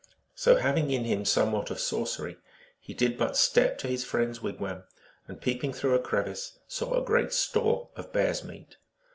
[0.33, 2.37] So having in him somewhat of sorcery,
[2.79, 4.81] he did but step to his friend s wigwam,
[5.27, 8.77] and, peeping through a crevice, saw a great store of bear s meat.